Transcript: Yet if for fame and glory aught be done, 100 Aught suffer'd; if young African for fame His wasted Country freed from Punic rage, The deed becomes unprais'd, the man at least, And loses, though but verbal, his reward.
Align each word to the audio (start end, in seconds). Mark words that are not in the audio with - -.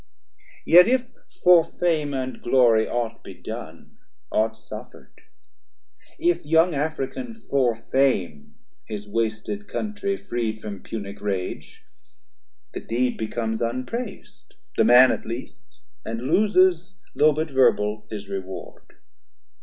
Yet 0.65 0.87
if 0.87 1.11
for 1.43 1.63
fame 1.63 2.11
and 2.11 2.41
glory 2.41 2.87
aught 2.89 3.23
be 3.23 3.35
done, 3.35 3.99
100 4.29 4.29
Aught 4.31 4.57
suffer'd; 4.57 5.21
if 6.17 6.43
young 6.43 6.73
African 6.73 7.35
for 7.35 7.75
fame 7.75 8.55
His 8.87 9.07
wasted 9.07 9.67
Country 9.67 10.17
freed 10.17 10.59
from 10.59 10.81
Punic 10.81 11.21
rage, 11.21 11.83
The 12.73 12.79
deed 12.79 13.15
becomes 13.15 13.61
unprais'd, 13.61 14.55
the 14.75 14.83
man 14.85 15.11
at 15.11 15.23
least, 15.27 15.81
And 16.03 16.23
loses, 16.23 16.95
though 17.13 17.33
but 17.33 17.51
verbal, 17.51 18.07
his 18.09 18.27
reward. 18.27 18.95